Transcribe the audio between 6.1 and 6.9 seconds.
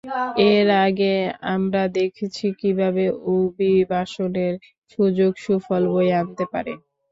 আনতে পারে।